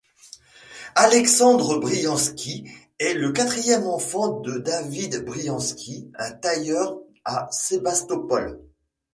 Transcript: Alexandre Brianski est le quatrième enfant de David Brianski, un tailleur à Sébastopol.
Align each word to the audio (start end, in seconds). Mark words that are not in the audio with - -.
Alexandre 0.95 1.77
Brianski 1.79 2.67
est 2.97 3.13
le 3.13 3.31
quatrième 3.33 3.85
enfant 3.85 4.39
de 4.39 4.57
David 4.57 5.23
Brianski, 5.23 6.09
un 6.17 6.31
tailleur 6.31 6.97
à 7.23 7.47
Sébastopol. 7.51 8.59